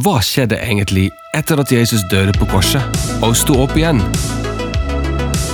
Hva 0.00 0.22
skjedde 0.24 0.56
egentlig 0.56 1.10
etter 1.36 1.60
at 1.60 1.68
Jesus 1.68 2.00
døde 2.08 2.32
på 2.40 2.46
korset 2.48 2.80
og 3.20 3.34
sto 3.36 3.58
opp 3.60 3.74
igjen? 3.76 3.98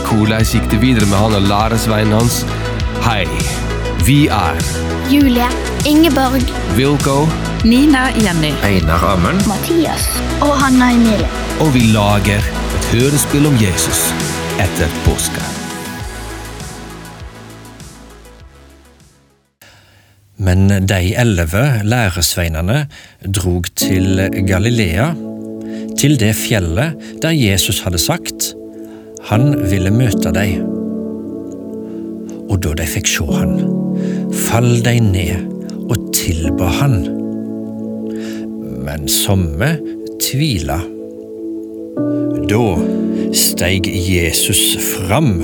Hvordan 0.07 0.47
gikk 0.47 0.69
det 0.71 0.79
videre 0.79 1.09
med 1.11 1.19
han 1.19 1.35
og 1.41 1.49
læresvennen 1.51 2.15
hans? 2.15 2.45
Hei, 3.03 3.27
vi 4.07 4.29
er 4.31 4.63
Julie, 5.11 5.51
Ingeborg, 5.91 6.47
Wilco, 6.79 7.27
Nina 7.67 8.13
Jenny. 8.15 8.55
Einar 8.63 9.11
Amund. 9.11 9.43
Mathias 9.51 10.07
og 10.39 10.55
Hanna 10.63 10.93
Emilie. 10.95 11.27
og 11.59 11.75
vi 11.75 11.89
lager 11.91 12.39
et 12.39 12.93
hørespill 12.95 13.51
om 13.51 13.59
Jesus 13.59 14.13
etter 14.63 15.01
påske. 15.03 15.58
Men 20.39 20.69
de 20.87 21.01
elleve 21.19 21.65
læresveinene 21.85 22.87
drog 23.35 23.67
til 23.77 24.23
Galilea, 24.47 25.11
til 25.99 26.15
det 26.21 26.35
fjellet 26.39 26.95
der 27.23 27.35
Jesus 27.35 27.81
hadde 27.83 27.99
sagt 27.99 28.55
han 29.29 29.51
ville 29.71 29.91
møte 29.91 30.31
dem. 30.33 30.63
Og 32.49 32.61
da 32.65 32.73
de 32.79 32.87
fikk 32.89 33.11
se 33.11 33.27
han, 33.29 33.59
fall 34.47 34.79
de 34.87 34.95
ned 35.05 35.43
og 35.89 36.07
tilba 36.17 36.71
han. 36.79 36.95
Men 38.87 39.09
somme 39.11 39.75
tvila. 40.23 40.79
Da 42.49 42.63
steig 43.37 43.91
Jesus 43.91 44.63
fram 44.95 45.35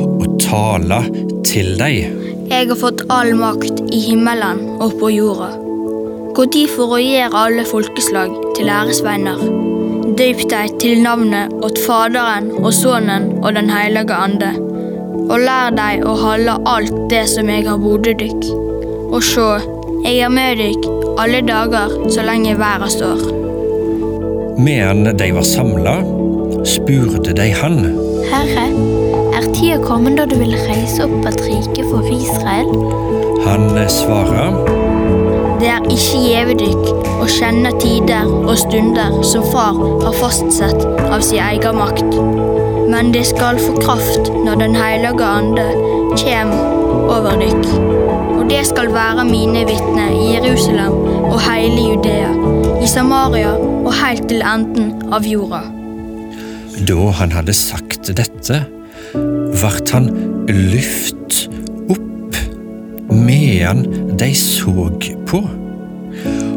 og 0.00 0.40
tala 0.42 1.04
til 1.46 1.76
dem. 1.78 2.18
Jeg 2.50 2.66
har 2.66 2.78
fått 2.80 3.04
all 3.14 3.36
makt 3.38 3.69
i 3.92 4.00
himmelen 4.04 4.62
og 4.80 4.96
på 5.00 5.10
jorda. 5.14 5.50
Gå 6.36 6.46
derfor 6.54 6.96
og 6.96 7.02
gjør 7.04 7.36
alle 7.42 7.64
folkeslag 7.66 8.32
til 8.56 8.70
æresvenner. 8.70 9.42
Døyp 10.18 10.44
deg 10.50 10.78
til 10.82 11.02
navnet 11.04 11.52
åt 11.64 11.80
Faderen 11.86 12.50
og 12.60 12.72
Sønnen 12.76 13.30
og 13.40 13.54
Den 13.58 13.70
hellige 13.72 14.14
ande. 14.14 14.54
Og 15.30 15.36
lær 15.42 15.74
deg 15.74 16.06
å 16.06 16.16
holde 16.18 16.56
alt 16.66 16.96
det 17.10 17.26
som 17.34 17.50
jeg 17.50 17.66
har 17.68 17.82
bodd 17.82 18.08
dykk. 18.22 18.48
Og 19.10 19.22
sjå, 19.26 19.50
jeg 20.04 20.24
er 20.24 20.32
med 20.32 20.58
dykk 20.62 20.90
alle 21.20 21.40
dager 21.44 21.92
så 22.10 22.22
lenge 22.24 22.54
verden 22.58 22.90
står. 22.90 23.20
Medan 24.60 25.04
de 25.18 25.28
var 25.36 25.44
samla, 25.44 25.96
spurte 26.64 27.34
de 27.36 27.48
han. 27.60 27.78
Herre, 28.30 28.66
er 29.36 29.48
tida 29.56 29.80
kommet 29.84 30.16
da 30.20 30.28
du 30.30 30.36
vil 30.40 30.56
reise 30.68 31.04
opp 31.04 31.28
et 31.28 31.42
rike 31.48 31.84
for 31.90 32.08
Israel? 32.14 33.19
Han 33.80 33.88
svarer. 33.88 34.56
Det 35.60 35.68
er 35.72 35.84
ikke 35.88 36.18
gjeve 36.20 36.54
dykk 36.60 37.06
å 37.20 37.26
kjenne 37.32 37.70
tider 37.80 38.26
og 38.28 38.52
stunder 38.60 39.14
som 39.24 39.44
far 39.52 39.78
har 40.02 40.16
fastsatt 40.18 40.84
av 41.06 41.22
sin 41.24 41.40
egen 41.40 41.78
makt. 41.80 42.18
Men 42.92 43.08
det 43.14 43.22
skal 43.30 43.56
få 43.62 43.78
kraft 43.80 44.28
når 44.44 44.60
Den 44.60 44.76
hellige 44.76 45.24
ande 45.24 45.64
kjem 46.20 46.52
over 47.08 47.40
dykk. 47.40 47.70
Og 48.36 48.50
det 48.50 48.66
skal 48.68 48.92
være 48.92 49.24
mine 49.24 49.64
vitner 49.64 50.12
i 50.12 50.34
Jerusalem 50.34 51.00
og 51.30 51.40
hele 51.46 51.80
Judea, 51.80 52.34
i 52.84 52.88
Samaria 52.90 53.54
og 53.56 53.94
helt 53.96 54.28
til 54.28 54.44
enden 54.44 54.92
av 55.08 55.24
jorda. 55.24 55.62
da 56.88 57.10
han 57.16 57.32
hadde 57.32 57.52
sagt 57.56 58.12
dette, 58.16 58.60
vart 59.62 59.90
han 59.96 60.12
lyft 60.48 61.20
medan 63.22 63.84
de 64.18 64.30
så 64.36 64.88
på, 65.28 65.40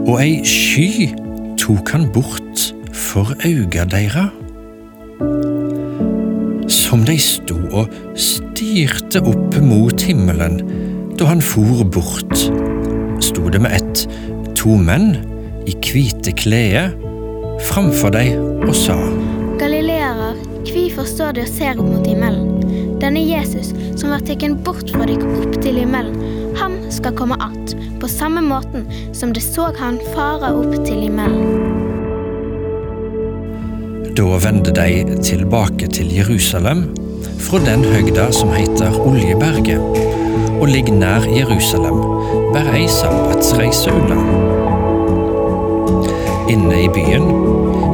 og 0.04 0.16
ei 0.20 0.40
sky 0.48 1.12
tok 1.60 1.94
han 1.96 2.08
bort 2.14 2.70
for 2.94 3.36
auga 3.46 3.86
deira. 3.92 4.30
Som 6.72 7.04
de 7.08 7.18
sto 7.22 7.58
og 7.72 7.94
stirte 8.20 9.22
opp 9.24 9.60
mot 9.64 10.02
himmelen 10.04 10.60
da 11.20 11.30
han 11.30 11.44
for 11.46 11.84
bort, 11.86 12.48
sto 13.24 13.50
det 13.54 13.62
med 13.64 13.78
ett 13.78 14.06
to 14.58 14.76
menn 14.80 15.14
i 15.70 15.76
hvite 15.78 16.34
klede 16.40 16.90
framfor 17.70 18.14
dei 18.16 18.32
og 18.36 18.74
sa. 18.76 18.98
Galileere, 19.62 20.34
hvorfor 20.68 21.08
står 21.08 21.38
de 21.38 21.46
og 21.46 21.52
ser 21.54 21.78
opp 21.78 21.88
mot 21.88 22.08
himmelen? 22.08 22.50
Denne 23.04 23.22
Jesus, 23.24 23.74
som 24.00 24.14
var 24.14 24.24
tatt 24.26 24.44
bort 24.66 24.90
fra 24.92 25.08
dere 25.08 25.28
opp 25.44 25.58
til 25.64 25.82
himmelen, 25.82 26.16
han 26.56 26.92
skal 26.92 27.16
komme 27.16 27.36
att, 27.36 27.76
på 28.00 28.08
samme 28.08 28.42
måten 28.42 28.88
som 29.14 29.34
det 29.34 29.42
så 29.42 29.72
han 29.78 30.00
fare 30.16 30.54
opp 30.54 30.76
til 30.86 31.06
himmelen. 31.06 31.82
Da 34.14 34.38
vende 34.38 34.72
de 34.72 35.18
tilbake 35.24 35.88
til 35.88 36.12
Jerusalem, 36.14 36.84
fra 37.40 37.60
den 37.66 37.84
høgda 37.84 38.32
som 38.32 38.52
heter 38.54 39.00
Oljeberget, 39.02 39.80
og 40.62 40.68
ligger 40.68 40.94
nær 40.94 41.26
Jerusalem, 41.38 41.98
bare 42.54 42.78
ei 42.78 42.88
sabbatsreise 42.88 43.92
unna. 43.92 44.20
Inne 46.54 46.84
i 46.84 46.90
byen 46.94 47.26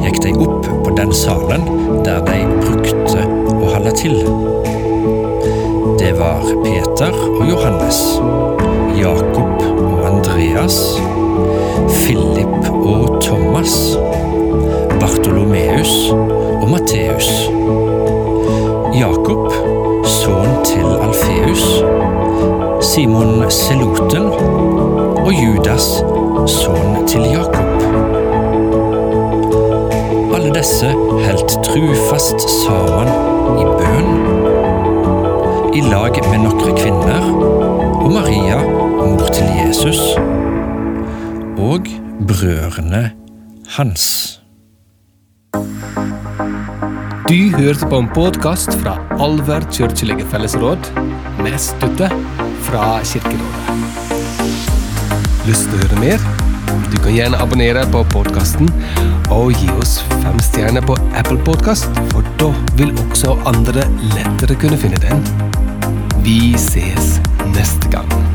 gikk 0.04 0.20
de 0.26 0.34
opp 0.44 0.68
på 0.84 0.92
den 0.98 1.14
salen 1.16 1.64
der 2.04 2.20
de 2.28 2.42
brukte 2.66 3.24
å 3.56 3.72
holde 3.72 3.96
til. 3.96 4.20
Var 6.20 6.40
Peter 6.64 7.12
og 7.40 7.50
Johannes, 7.50 7.98
Jakob 8.98 9.62
og 9.82 10.06
Andreas, 10.06 11.00
Philip 11.88 12.70
og 12.70 13.22
Thomas, 13.22 13.96
Bartolomeus 15.00 16.10
og 16.62 16.68
Matteus, 16.70 17.30
Jakob, 18.98 19.48
sønn 20.04 20.60
til 20.64 20.84
Alfeus, 21.06 21.64
Simon 22.84 23.50
Seloten 23.50 24.28
og 25.24 25.32
Judas, 25.32 25.88
sønn 26.46 27.06
til 27.08 27.24
Jakob. 27.32 27.88
Alle 30.36 30.52
disse 30.58 30.92
holdt 31.24 31.56
trufast 31.64 32.44
sammen 32.66 33.08
i 33.56 33.64
bønn, 33.64 34.09
i 35.70 35.80
lag 35.86 36.16
med 36.26 36.40
noen 36.42 36.72
kvinner 36.74 37.26
og 38.00 38.08
Maria, 38.10 38.56
mor 38.98 39.28
til 39.30 39.46
Jesus, 39.54 40.00
og 41.60 41.86
brødrene 42.26 43.02
hans. 43.76 44.06
Du 47.28 47.36
hørte 47.54 47.86
på 47.86 48.00
en 48.02 48.10
podkast 48.14 48.74
fra 48.80 48.96
Alver 49.22 49.62
kirkelige 49.70 50.26
fellesråd, 50.32 50.90
med 51.38 51.54
støtte 51.62 52.10
fra 52.66 52.98
Kirkerådet. 53.06 53.70
Lyst 55.46 55.70
til 55.70 55.76
å 55.76 55.82
høre 55.84 56.00
mer? 56.02 56.26
Du 56.90 56.98
kan 56.98 57.14
gjerne 57.14 57.38
abonnere 57.38 57.86
på 57.94 58.02
podkasten 58.10 58.66
og 59.30 59.54
gi 59.54 59.70
oss 59.78 60.00
fem 60.24 60.42
stjerner 60.50 60.82
på 60.82 60.98
Apple 61.14 61.38
Podkast, 61.46 62.02
for 62.10 62.26
da 62.42 62.50
vil 62.80 62.90
også 63.06 63.38
andre 63.46 63.86
lettere 64.16 64.58
kunne 64.58 64.80
finne 64.82 64.98
den. 65.06 65.49
Vi 66.30 66.56
ses 66.56 67.20
neste 67.52 67.88
gang. 67.90 68.29